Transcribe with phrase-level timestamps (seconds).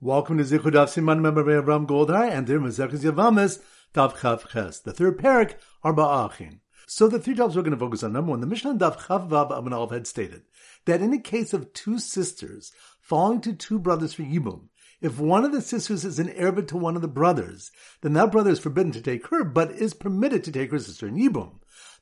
[0.00, 3.60] Welcome to Zichud Siman Member Avram Goldhar and their Maseches Yevamos
[3.92, 4.78] Daf Chav Ches.
[4.78, 6.60] The third parak Arba Achin.
[6.86, 8.12] So the three topics we're going to focus on.
[8.12, 10.42] Number one, the Mishnah Daf Chav Vav Amanalv had stated
[10.84, 14.68] that in the case of two sisters falling to two brothers for Yibum,
[15.00, 18.30] if one of the sisters is an erva to one of the brothers, then that
[18.30, 21.54] brother is forbidden to take her, but is permitted to take her sister in Yibum.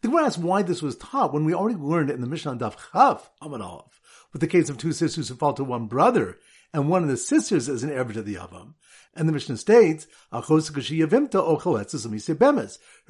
[0.02, 2.76] The Gemara asks why this was taught when we already learned in the Mishnah Daf
[2.92, 3.88] Chav Amanalv
[4.34, 6.38] with the case of two sisters who fall to one brother
[6.77, 8.74] and one of the sisters is an erva to the Yavam.
[9.14, 10.61] And the Mishnah states, Her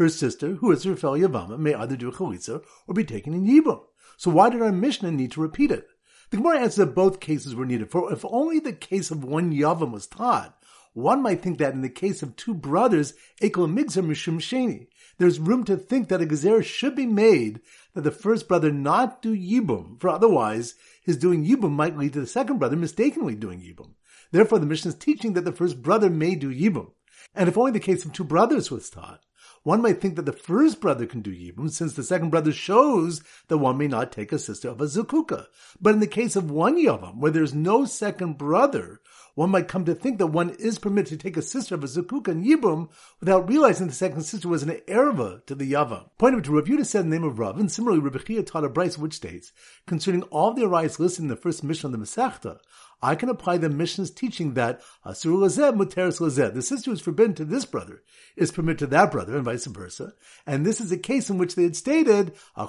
[0.08, 3.44] sister, who is her fellow Yavama, may either do a chalitza or be taken in
[3.44, 3.80] Yibum.
[4.16, 5.88] So why did our Mishnah need to repeat it?
[6.30, 7.90] The Gemara answers that both cases were needed.
[7.90, 10.56] For if only the case of one Yavam was taught,
[10.92, 14.86] one might think that in the case of two brothers, Ekel Migzar Mishum Sheni,
[15.18, 17.60] there's room to think that a Gezerah should be made
[17.96, 22.20] that the first brother not do Yibum, for otherwise his doing Yibum might lead to
[22.20, 23.92] the second brother mistakenly doing Yibum.
[24.32, 26.90] Therefore, the Mishnah is teaching that the first brother may do Yibum.
[27.34, 29.22] And if only the case of two brothers was taught,
[29.62, 33.22] one might think that the first brother can do Yibum, since the second brother shows
[33.48, 35.46] that one may not take a sister of a Zukuka.
[35.80, 39.00] But in the case of one Yavam, where there's no second brother,
[39.36, 41.86] one might come to think that one is permitted to take a sister of a
[41.86, 42.88] Zukuka and Yibum
[43.20, 46.08] without realizing the second sister was an Erva to the Yavam.
[46.16, 48.70] Point two Rav Yudah said the name of Rav, and similarly Rabbi Chiya taught a
[48.70, 49.52] brisa which states,
[49.86, 52.60] concerning all the arayos listed in the first Mishnah of the Masechta,
[53.02, 56.94] I can apply the Mishnah's teaching that uh, Asur Lazeh Muteris Lazeh, the sister who
[56.94, 58.02] is forbidden to this brother,
[58.36, 60.14] is permitted to that brother, and vice versa.
[60.46, 62.66] And this is a case in which they had stated, Her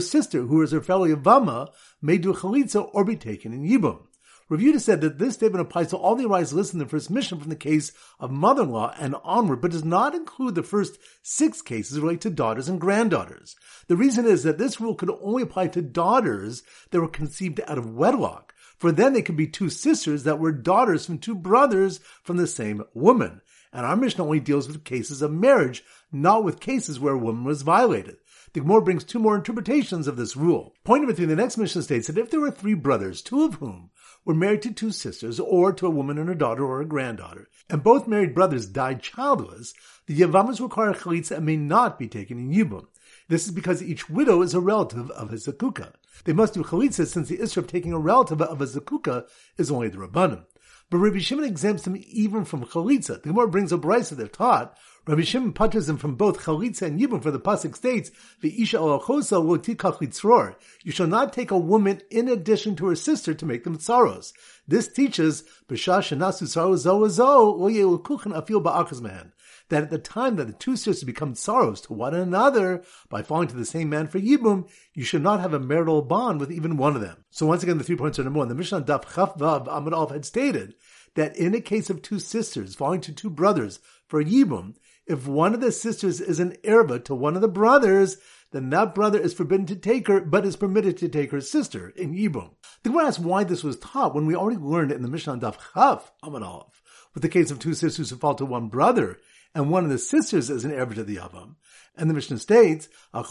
[0.00, 1.68] sister, who is her fellow Yavama,
[2.00, 4.06] may do chalitza or be taken in Yibum.
[4.50, 7.40] Yudah said that this statement applies to all the arayos listed in the first Mishnah
[7.40, 11.98] from the case of mother-in-law and onward, but does not include the first six cases
[11.98, 13.56] related to daughters and granddaughters.
[13.88, 17.78] The reason is that this rule could only apply to daughters that were conceived out
[17.78, 21.98] of wedlock, for then they could be two sisters that were daughters from two brothers
[22.22, 23.40] from the same woman.
[23.72, 27.44] And our Mishnah only deals with cases of marriage, not with cases where a woman
[27.44, 28.16] was violated.
[28.52, 30.74] The Gemara brings two more interpretations of this rule.
[30.84, 33.56] Point number three, the next Mishnah states that if there were three brothers, two of
[33.56, 33.90] whom
[34.26, 37.48] were married to two sisters, or to a woman and a daughter or a granddaughter,
[37.70, 39.72] and both married brothers died childless,
[40.06, 42.86] the Yavamas require chalitza and may not be taken in Yibum.
[43.28, 45.92] This is because each widow is a relative of a zakuka.
[46.24, 49.26] They must do chalitza since the issue of taking a relative of a zakuka
[49.56, 50.44] is only the rabbanim.
[50.90, 53.22] But Rabbi Shimon exempts them even from chalitza.
[53.22, 54.76] The Gemara brings a brisa that taught
[55.08, 57.22] Rabbi Shimon putters them from both chalitza and yibum.
[57.22, 62.00] For the pasuk states, "The isha lo tikach litzror." You shall not take a woman
[62.10, 64.32] in addition to her sister to make them tsaros.
[64.66, 65.44] This teaches
[69.68, 73.48] that at the time that the two sisters become tsaros to one another by falling
[73.48, 76.76] to the same man for Yibum, you should not have a marital bond with even
[76.76, 77.24] one of them.
[77.30, 78.48] So once again, the three points are number one.
[78.48, 80.74] The Mishnah Daf Chaf Vav Amud had stated
[81.14, 83.78] that in a case of two sisters falling to two brothers
[84.08, 84.74] for Yibum,
[85.06, 88.18] if one of the sisters is an erva to one of the brothers,
[88.50, 91.90] then that brother is forbidden to take her, but is permitted to take her sister
[91.90, 92.50] in Yibum.
[92.82, 95.56] The Gemara asks why this was taught when we already learned in the Mishnah Daf
[96.22, 96.66] Amud
[97.14, 99.18] with the case of two sisters who fall to one brother,
[99.54, 101.54] and one of the sisters is an erva to the Yavam.
[101.96, 103.24] And the Mishnah states, Her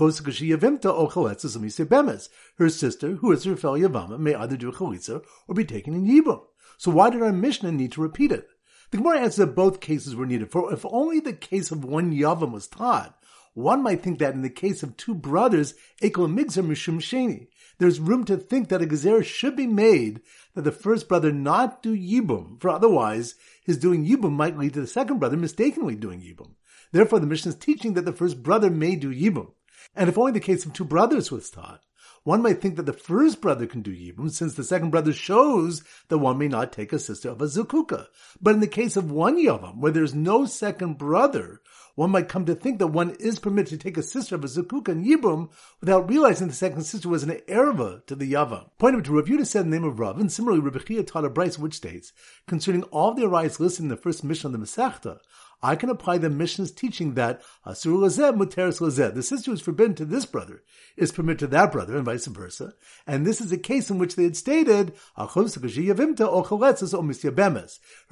[2.70, 6.08] sister, who is her fellow Yavama, may either do a chalitza or be taken in
[6.08, 6.42] Yibum.
[6.78, 8.50] So why did our Mishnah need to repeat it?
[8.96, 10.52] The Gemara answers that both cases were needed.
[10.52, 13.20] For if only the case of one Yavam was taught,
[13.54, 17.48] one might think that in the case of two brothers, Ekel Migzar Mishum Sheni,
[17.78, 20.22] there's room to think that a gezerah should be made
[20.54, 23.36] that the first brother not do yibum, for otherwise
[23.66, 26.52] his doing yibum might lead to the second brother mistakenly doing yibum.
[26.94, 29.52] Therefore, the Mishnah is teaching that the first brother may do yibum.
[29.94, 31.82] And if only the case of two brothers was taught,
[32.26, 35.84] one might think that the first brother can do Yibum, since the second brother shows
[36.10, 38.08] that one may not take a sister of a Zukuka.
[38.42, 41.62] But in the case of one Yavam, where there's no second brother,
[41.94, 44.48] one might come to think that one is permitted to take a sister of a
[44.48, 45.50] Zukuka and Yibum
[45.80, 48.72] without realizing the second sister was an Erva to the Yavam.
[48.80, 51.30] Point two Rav Yudah said the name of Rav, and similarly Rabbi Chiya taught a
[51.30, 52.12] brisa which states,
[52.48, 55.20] concerning all the arayos listed in the first Mishnah of the Masechta,
[55.62, 59.56] I can apply the Mishnah's teaching that uh, Asur Lazeh Muteris Lazeh, the sister who
[59.56, 60.64] is forbidden to this brother,
[60.98, 62.74] is permitted to that brother, and vice versa.
[63.08, 65.28] And this is a case in which they had stated, Her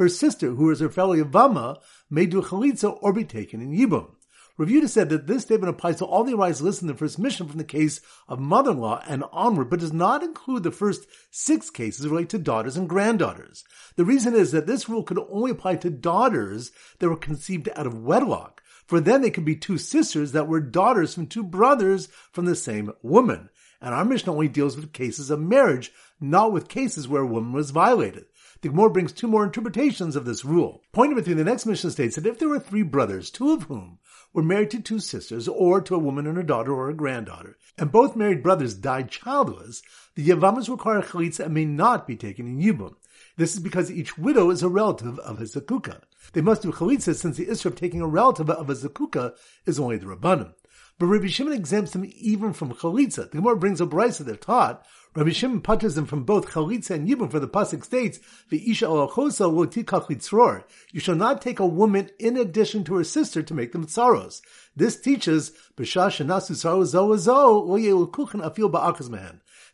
[0.10, 1.78] sister, who is her fellow Yavama,
[2.10, 4.12] may do chalitza or be taken in Yibum.
[4.60, 7.48] Yudah said that this statement applies to all the arayos listed in the first Mishnah
[7.48, 12.08] from the case of mother-in-law and onward, but does not include the first six cases
[12.08, 13.64] related to daughters and granddaughters.
[13.96, 17.88] The reason is that this rule could only apply to daughters that were conceived out
[17.88, 22.08] of wedlock, for then they could be two sisters that were daughters from two brothers
[22.32, 23.50] from the same woman.
[23.82, 25.92] And our Mishnah only deals with cases of marriage,
[26.22, 28.26] not with cases where a woman was violated.
[28.62, 30.84] The Gemara brings two more interpretations of this rule.
[30.94, 33.64] Point number three, the next Mishnah states that if there were three brothers, two of
[33.64, 34.00] whom
[34.34, 37.58] were married to two sisters, or to a woman and her daughter or a granddaughter,
[37.78, 39.82] and both married brothers died childless,
[40.16, 42.96] the Yavamas require chalitza and may not be taken in Yibum.
[43.36, 46.02] This is because each widow is a relative of a zakuka.
[46.34, 49.34] They must do chalitza since the issue of taking a relative of a zakuka
[49.66, 50.54] is only the rabbanim.
[51.00, 53.32] But Rabbi Shimon exempts them even from chalitza.
[53.32, 54.86] The Gemara brings a brisa that taught
[55.16, 58.20] Rabbi Shimon putters them from both chalitza and yibum, for the pasuk states,
[58.50, 62.96] "The isha alachosa lo tikach litzror." You shall not take a woman in addition to
[62.96, 64.42] her sister to make them tsaros.
[64.76, 69.10] This teaches b'shah shenasu tsaros zo zo lo afil ba'akas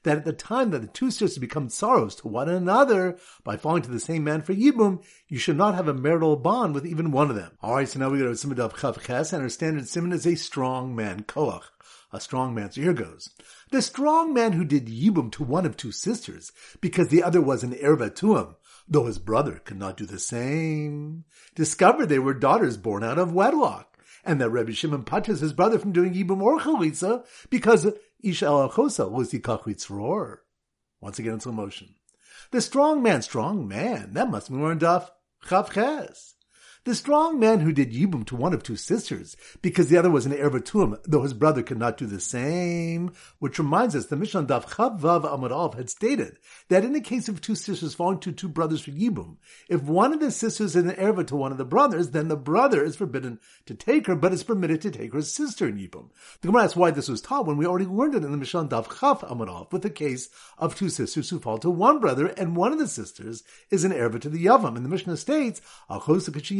[0.03, 3.81] that at the time that the two sisters become tsaros to one another by falling
[3.83, 7.11] to the same man for Yibum, you should not have a marital bond with even
[7.11, 7.51] one of them.
[7.63, 10.35] Alright, so now we go to Siman of Ches, and our standard Siman is a
[10.35, 11.63] strong man, Koach.
[12.11, 12.71] A strong man.
[12.71, 13.29] So here goes.
[13.71, 16.51] The strong man who did Yibum to one of two sisters,
[16.81, 18.55] because the other was an erva to him,
[18.87, 23.33] though his brother could not do the same, discovered they were daughters born out of
[23.33, 23.89] wedlock
[24.25, 27.87] and that Rabbi Shimon patches his brother from doing Yibum or Chalitza because
[28.21, 29.39] Isha Alachosa was the
[29.89, 30.43] roar.
[31.01, 31.95] Once again in slow motion.
[32.51, 35.09] The strong man, strong man, that must be more in Daf
[35.45, 36.33] Chavches.
[36.85, 40.25] The strong man who did Yibum to one of two sisters, because the other was
[40.25, 43.11] an erva to him, though his brother could not do the same.
[43.39, 46.39] Which reminds us, the Mishnah Daf Chavav Amarav had stated
[46.69, 49.35] that in the case of two sisters falling to two brothers for Yibum,
[49.67, 52.37] if one of the sisters is an erva to one of the brothers, then the
[52.37, 56.09] brother is forbidden to take her, but is permitted to take her sister in Yibum.
[56.39, 58.69] The Gemara asks why this was taught when we already learned it in the Mishnah
[58.69, 62.55] Daf Chav Amarav with the case of two sisters who fall to one brother, and
[62.55, 64.77] one of the sisters is an erva to the Yavam.
[64.77, 65.61] And the Mishnah states,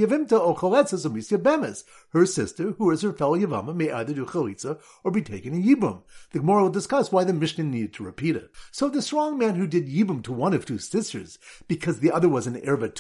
[0.10, 1.84] Yavimta or Choletzas Amisya Bemes.
[2.12, 5.64] Her sister, who is her fellow Yavama, may either do Chalitza or be taken in
[5.64, 6.02] Yibum.
[6.32, 8.52] The Gemara will discuss why the Mishnah needed to repeat it.
[8.72, 12.30] So the strong man who did Yibum to one of two sisters, because the other
[12.30, 12.94] was an Erva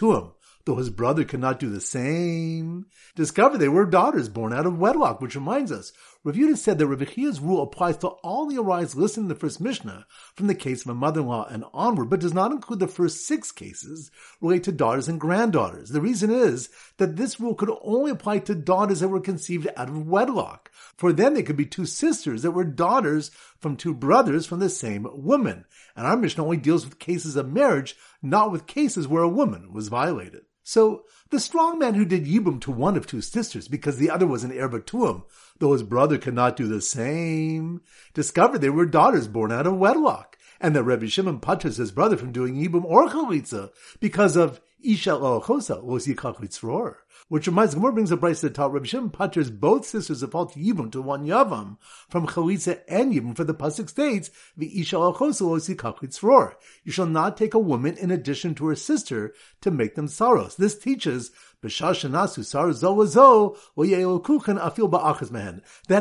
[0.66, 2.86] though his brother could not do the same,
[3.16, 5.92] discovered they were daughters born out of wedlock, which reminds us,
[6.25, 9.62] Rav Yehuda said that Rav rule applies to all the arise listed in the first
[9.62, 10.06] Mishnah
[10.36, 13.54] from the case of a mother-in-law and onward, but does not include the first six
[13.54, 14.12] cases
[14.42, 15.92] related to daughters and granddaughters.
[15.92, 19.88] The reason is that this rule could only apply to daughters that were conceived out
[19.88, 24.45] of wedlock, for then they could be two sisters that were daughters from two brothers
[24.45, 25.63] from the same woman.
[25.95, 29.71] And our Mishnah only deals with cases of marriage, not with cases where a woman
[29.71, 30.42] was violated.
[30.69, 34.27] So the strong man who did Yibum to one of two sisters because the other
[34.27, 35.24] was an erva to him,
[35.57, 37.81] though his brother could not do the same,
[38.13, 42.16] discovered they were daughters born out of wedlock, and that Rebbe Shimon punishes his brother
[42.18, 46.39] from doing Yibum or Chalitza because of Isha Loachosa was Yikach
[47.30, 49.12] which reminds Gemara brings a brisa that taught Rabbi Shimon
[49.52, 51.78] both sisters of to Yibum to one Yavam
[52.10, 56.58] from Chalitza and Yibum for the pasuk states the Isha Roar.
[56.84, 60.58] You shall not take a woman in addition to her sister to make them tsaros.
[60.58, 61.31] This teaches
[61.62, 61.72] that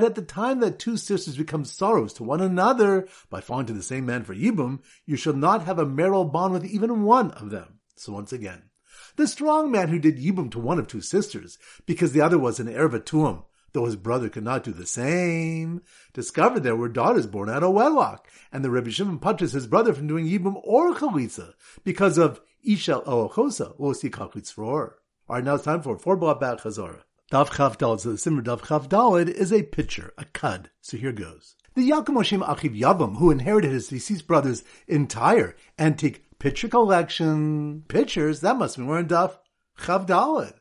[0.05, 3.83] at the time that two sisters become tsaros to one another by falling to the
[3.83, 7.51] same man for Yibum, you shall not have a marital bond with even one of
[7.51, 7.81] them.
[7.97, 8.63] So once again,
[9.19, 12.61] the strong man who did Yibum to one of two sisters, because the other was
[12.61, 13.43] an erva to him,
[13.73, 15.83] though his brother could not do the same,
[16.15, 19.93] discovered there were daughters born out of wedlock, and the Rebbe Shimon punches his brother
[19.93, 24.59] from doing Yibum or Chalitza, because of Ishel Oochosa, or Sikach
[25.29, 27.03] Alright, now it's time for four back Chazorah.
[27.31, 30.71] Dav Daled, so the Siman Dav Chav Daled is a pitcher, a cud.
[30.81, 31.57] So here goes.
[31.75, 37.83] The Yaakov Moshe Achiv Yavam, who inherited his deceased brother's entire antique Picture collection.
[37.89, 38.43] Pictures?
[38.43, 39.39] That must be more in Daf
[39.77, 40.55] Chav Daled.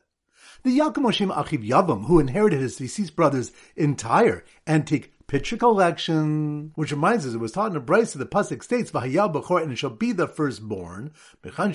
[0.64, 6.90] The Yaakov Moshe Achiv Yavam, who inherited his deceased brother's entire antique picture collection, which
[6.90, 9.70] reminds us it was taught in a brisa of the Pasuk states, V'hayal b'chor, and
[9.70, 11.12] it shall be the firstborn.
[11.44, 11.72] From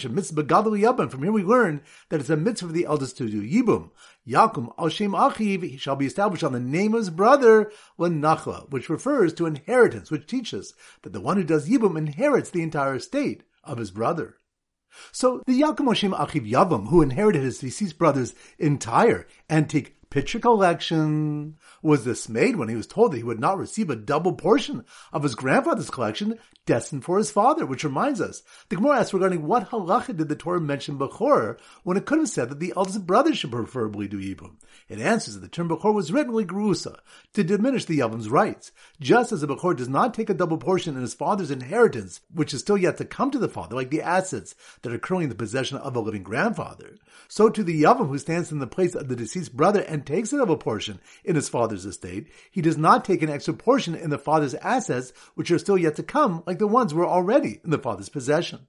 [1.23, 3.91] here we learn that it's a mitzvah for the eldest to do yibum.
[4.27, 8.69] Yakum al shem achiv, he shall be established on the name of his brother, Nachla,
[8.69, 12.95] which refers to inheritance, which teaches that the one who does yibum inherits the entire
[12.95, 14.37] estate of his brother.
[15.11, 21.55] So the Yaakov Moshe Achiv Yavam, who inherited his deceased brother's entire antique picture collection,
[21.81, 25.23] was dismayed when he was told that he would not receive a double portion of
[25.23, 29.71] his grandfather's collection destined for his father, which reminds us, the Gemara asks regarding what
[29.71, 33.33] halacha did the Torah mention Bechor when it could have said that the eldest brother
[33.33, 34.57] should preferably do Yibum.
[34.87, 36.99] It answers that the term Bechor was written like Gerusa,
[37.33, 40.95] to diminish the Yavam's rights, just as a Bechor does not take a double portion
[40.95, 44.03] in his father's inheritance, which is still yet to come to the father, like the
[44.03, 44.53] assets
[44.83, 46.97] that are currently in the possession of a living grandfather.
[47.27, 50.31] So to the Yavam who stands in the place of the deceased brother and takes
[50.33, 54.09] a double portion in his father's estate, he does not take an extra portion in
[54.09, 57.69] the father's assets, which are still yet to come, like the ones were already in
[57.69, 58.67] the father's possession.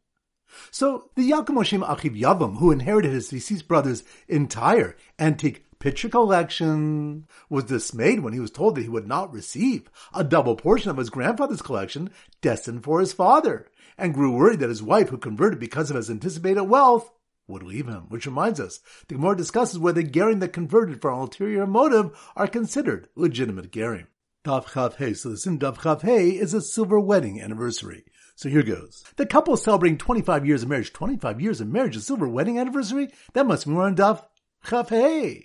[0.70, 7.26] So the Yaakov Moshe Achiv Yavam, who inherited his deceased brother's entire antique picture collection,
[7.48, 10.96] was dismayed when he was told that he would not receive a double portion of
[10.96, 12.10] his grandfather's collection
[12.40, 16.10] destined for his father, and grew worried that his wife, who converted because of his
[16.10, 17.10] anticipated wealth,
[17.46, 18.06] would leave him.
[18.08, 22.46] Which reminds us, the Gemara discusses whether gerim that converted for an ulterior motive are
[22.46, 24.06] considered legitimate gerim.
[24.44, 25.14] Dav Chav Hey.
[25.14, 28.04] So the sin Dav Chav is a silver wedding anniversary.
[28.36, 29.04] So here goes.
[29.16, 30.92] The couple celebrating 25 years of marriage.
[30.92, 33.08] 25 years of marriage, a silver wedding anniversary?
[33.32, 34.22] That must be more on Dav
[34.66, 35.44] Chav.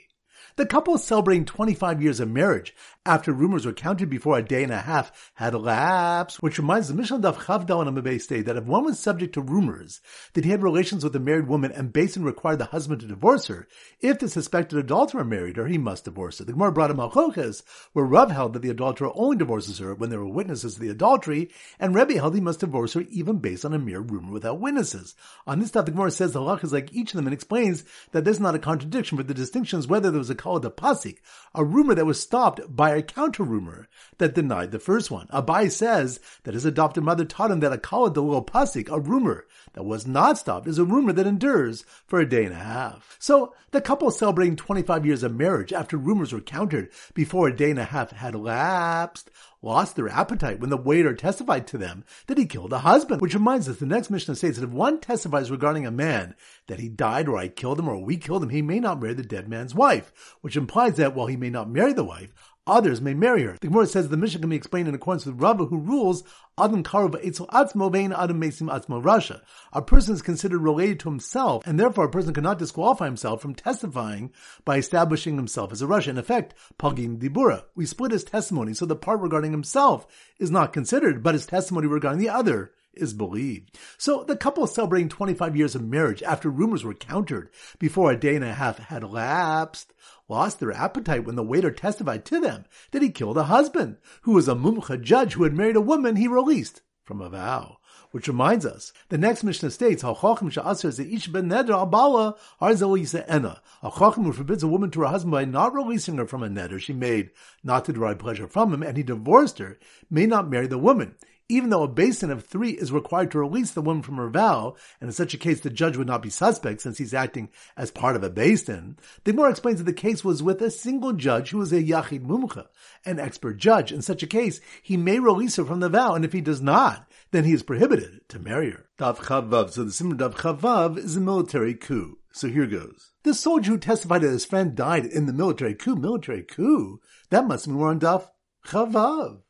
[0.60, 2.76] The couple is celebrating 25 years of marriage
[3.06, 6.94] after rumors were counted before a day and a half had elapsed, which reminds the
[6.94, 10.02] Mishnah of Chavdal and Amabay state that if one was subject to rumors
[10.34, 13.08] that he had relations with a married woman and Beis Din required the husband to
[13.08, 13.70] divorce her,
[14.02, 16.46] if the suspected adulterer married her, he must divorce her.
[16.46, 17.64] The Gemara brought him Machlokes,
[17.94, 20.90] where Rav held that the adulterer only divorces her when there were witnesses to the
[20.90, 24.60] adultery, and Rebbe held he must divorce her even based on a mere rumor without
[24.60, 25.16] witnesses.
[25.48, 27.86] On this topic, the Gemara says the halach is like each of them and explains
[28.12, 30.60] that this is not a contradiction, but the distinction is whether there was a call
[30.60, 31.18] to pasik,
[31.54, 33.88] a rumor that was stopped by a counter rumor
[34.18, 35.28] that denied the first one.
[35.28, 39.00] Abaye says that his adopted mother taught him that a call the little pasik, a
[39.00, 39.46] rumor
[39.80, 43.16] that was not stopped, is a rumor that endures for a day and a half.
[43.18, 47.70] So the couple celebrating 25 years of marriage after rumors were countered before a day
[47.70, 49.32] and a half had elapsed
[49.62, 53.22] lost their appetite when the waiter testified to them that he killed a husband.
[53.22, 56.36] Which reminds us, the next Mishnah states that if one testifies regarding a man
[56.68, 59.14] that he died or I killed him or we killed him, he may not marry
[59.14, 62.34] the dead man's wife, which implies that while he may not marry the wife,
[62.70, 63.58] others may marry her.
[63.60, 66.24] The Gemara says the Mishnah can be explained in accordance with Rava, who rules
[66.58, 69.42] Adam Karov Eitzel Atzmo Vein Adam Mesim Atzmo Rasha.
[69.74, 73.56] A person is considered related to himself, and therefore a person cannot disqualify himself from
[73.56, 74.32] testifying
[74.66, 76.10] by establishing himself as a Rasha.
[76.10, 77.64] In effect, Pagim Dibura.
[77.76, 80.06] We split his testimony, so the part regarding himself
[80.40, 83.78] is not considered, but his testimony regarding the other is believed.
[83.98, 88.20] So the couple is celebrating 25 years of marriage after rumors were countered before a
[88.20, 89.94] day and a half had elapsed,
[90.28, 94.34] lost their appetite when the waiter testified to them that he killed a husband who
[94.34, 97.78] was a mumcha judge who had married a woman he released from a vow.
[98.12, 102.98] Which reminds us, the next Mishnah states, "Hachachim she'aser ish ben neder abala arzel
[103.30, 106.42] ena." A chacham who forbids a woman to her husband by not releasing her from
[106.42, 107.30] a neder she made,
[107.64, 109.78] not to derive pleasure from him, and he divorced her,
[110.10, 111.16] may not marry the woman
[111.50, 114.30] even though a beis din of three is required to release the woman from her
[114.30, 117.50] vow, and in such a case the judge would not be suspect since he's acting
[117.76, 120.70] as part of a beis din, the Gemara explains that the case was with a
[120.70, 122.68] single judge who was a yachid mumcha,
[123.04, 123.92] an expert judge.
[123.92, 126.62] In such a case, he may release her from the vow, and if he does
[126.62, 128.86] not, then he is prohibited to marry her.
[128.98, 129.72] Dav Chavav.
[129.72, 132.18] So the Siman Dav Chavav is a military coup.
[132.32, 133.12] So here goes.
[133.24, 137.02] The soldier who testified that his friend died in the military coup, military coup,
[137.32, 138.30] that must mean we're on Dav
[138.68, 139.42] Chavav.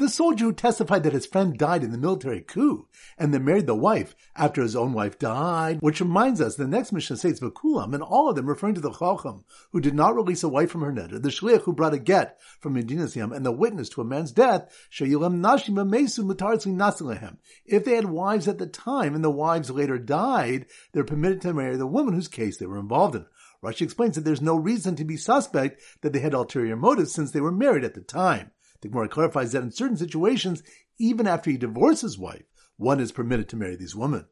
[0.00, 2.88] The soldier who testified that his friend died in the military coup
[3.18, 6.90] and then married the wife after his own wife died, which reminds us the next
[6.90, 10.42] Mishnah states Vakulam, and all of them referring to the Chacham who did not release
[10.42, 13.44] a wife from her neder, the Shliach who brought a get from Medinas Yam, and
[13.44, 17.36] the witness to a man's death, Shayilam Nashim Mesu Mutarzli Nasilehem.
[17.66, 21.52] If they had wives at the time and the wives later died, they're permitted to
[21.52, 23.26] marry the woman whose case they were involved in.
[23.62, 27.32] Rashi explains that there's no reason to be suspect that they had ulterior motives since
[27.32, 28.52] they were married at the time.
[28.80, 30.62] The Gemara clarifies that in certain situations,
[30.98, 32.44] even after he divorces his wife,
[32.76, 34.26] one is permitted to marry these women.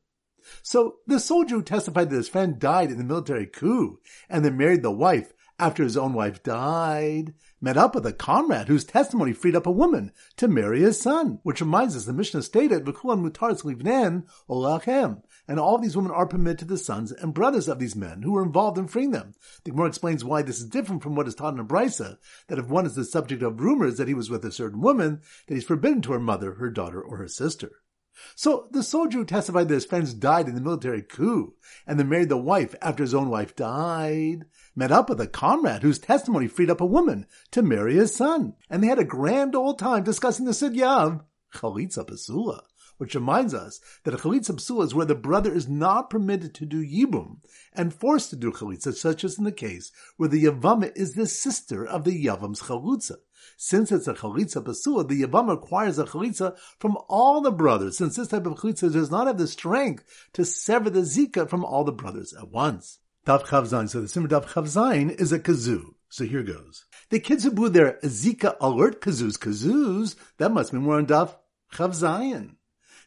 [0.62, 4.00] So the soldier who testified that his friend died in the military coup
[4.30, 8.68] and then married the wife after his own wife died, met up with a comrade
[8.68, 12.42] whose testimony freed up a woman to marry his son, which reminds us the Mishnah
[12.42, 17.66] stated, mutar livnen olachem, and all these women are permitted to the sons and brothers
[17.66, 19.34] of these men who were involved in freeing them.
[19.64, 22.58] The Gemara explains why this is different from what is taught in a brisa, that
[22.58, 25.54] if one is the subject of rumors that he was with a certain woman, that
[25.54, 27.72] he's forbidden to her mother, her daughter, or her sister.
[28.34, 31.54] So the soldier who testified that his friends died in the military coup
[31.86, 35.82] and then married the wife after his own wife died, met up with a comrade
[35.82, 38.54] whose testimony freed up a woman to marry his son.
[38.68, 41.20] And they had a grand old time discussing the sugya of
[41.54, 42.62] chalitza pasula,
[42.98, 46.66] which reminds us that a chalitza pasula is where the brother is not permitted to
[46.66, 47.38] do yibum
[47.72, 51.26] and forced to do chalitza, such as in the case where the yavama is the
[51.26, 53.16] sister of the yavam's chalitza.
[53.56, 58.16] Since it's a chalitza pasula, the Yavam requires a chalitza from all the brothers, since
[58.16, 61.84] this type of chalitza does not have the strength to sever the zika from all
[61.84, 62.98] the brothers at once.
[63.26, 63.88] Daf Chavzain.
[63.88, 65.94] So the Siman Daf Chavzain is a kazoo.
[66.08, 66.86] So here goes.
[67.10, 71.36] The kids who blew their Zika alert kazoos, kazoos, that must mean we're on Daf
[71.74, 72.56] Chavzain.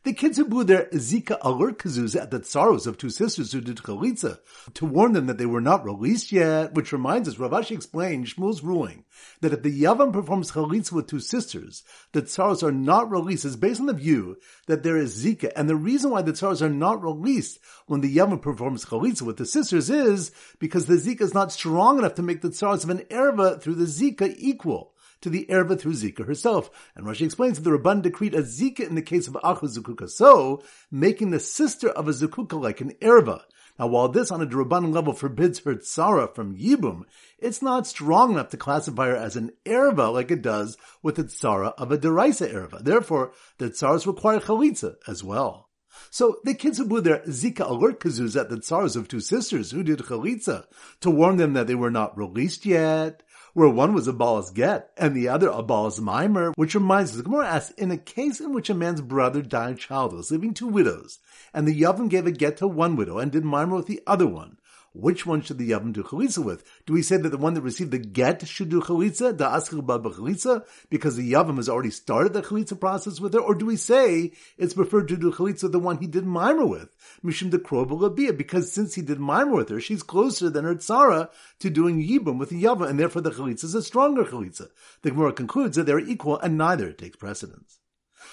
[0.03, 3.62] The kids who blew their Zika alert kazoos at the tsaros of two sisters who
[3.62, 4.39] did chalitza
[4.74, 8.25] to warn them that they were not released yet, which reminds us, Rav Ashi explained
[8.25, 9.05] Shmuel's ruling
[9.41, 13.46] that if the Yavam performs chalitza with two sisters, the tsaros are not released.
[13.46, 16.63] Is based on the view that there is Zika, and the reason why the tsaros
[16.63, 21.22] are not released when the Yavam performs chalitza with the sisters is because the Zika
[21.22, 24.96] is not strong enough to make the tsaros of an erva through the Zika equal
[25.21, 26.69] to the Erva through Zika herself.
[26.95, 30.09] And Rashi explains that the Rabban decreed a Zika in the case of Achu Zukuka
[30.09, 33.41] so, making the sister of a Zukuka like an Erva.
[33.79, 37.03] Now, while this on a Rabban level forbids her tsara from Yibum,
[37.39, 41.23] it's not strong enough to classify her as an erva like it does with the
[41.23, 42.83] tsara of a deraisa erva.
[42.83, 45.69] Therefore, the tsaras require chalitza as well.
[46.09, 49.71] So the kids who blew their Zika alert kazoos at the tsars of two sisters
[49.71, 50.65] who did chalitza
[51.01, 53.23] to warn them that they were not released yet,
[53.53, 57.17] where one was a balas get and the other a balas mimer, which reminds us,
[57.17, 60.67] the Gemara asks, in a case in which a man's brother died childless, leaving two
[60.67, 61.20] widows,
[61.53, 64.27] and the Yavam gave a get to one widow and did mimer with the other
[64.27, 64.58] one,
[64.93, 66.63] which one should the Yavam do chalitza with?
[66.86, 70.65] Do we say that the one that received the get should do chalitza, the chalitza,
[70.89, 73.39] because the Yavam has already started the chalitza process with her?
[73.39, 76.95] Or do we say it's preferred to do chalitza the one he did mimer with?
[77.24, 81.29] Mishum de because since he did mimer with her, she's closer than her tzara
[81.60, 84.67] to doing yibum with the Yavam, and therefore the chalitza is a stronger chalitza.
[85.03, 87.80] The Gemara concludes that they're equal and neither takes precedence.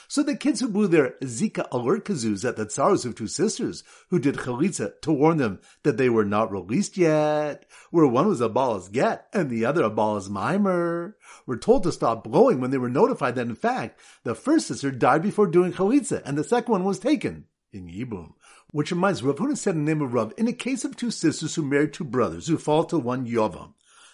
[0.06, 3.84] So the kids who blew their Zika alert kazoos at the tsaros of two sisters
[4.10, 8.40] who did chalitza to warn them that they were not released yet, where one was
[8.40, 11.16] a balas get and the other a balas mimer,
[11.46, 14.90] were told to stop blowing when they were notified that in fact the first sister
[14.90, 18.32] died before doing chalitza and the second one was taken in Yibum.
[18.70, 21.10] Which reminds Rav Huna said in the name of Rav, in a case of two
[21.10, 23.72] sisters who married two brothers who fall to one Yavam,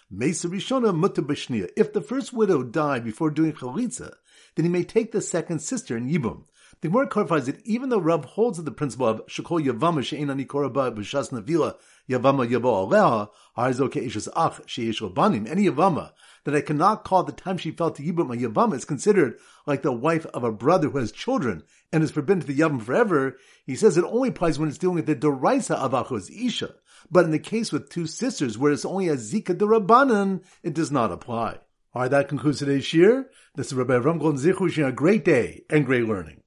[0.09, 4.13] Mesa Rishona If the first widow died before doing chalitza,
[4.55, 6.43] then he may take the second sister in Yibum.
[6.81, 10.29] The Gemara clarifies that even though Rav holds to the principle of Shekol Yavama She'en
[10.29, 11.75] Ani Koraba B'Shas Navila
[12.09, 16.11] Yavama Yavo Aleha Harzo Ke'ishes Ach She'esh Banim any Yavama
[16.43, 19.83] that I cannot call the time she fell to Yibum a Yavama is considered like
[19.83, 23.37] the wife of a brother who has children and is forbidden to the Yavam forever.
[23.65, 26.75] He says it only applies when it's dealing with the Doraisa of Achos Isha.
[27.09, 30.91] But in the case with two sisters where it's only a Zika Durabanan, it does
[30.91, 31.59] not apply.
[31.95, 33.23] All right, that concludes today's shiur.
[33.55, 36.41] This is Rabbi Ram Golden Zichu a great day and great learning.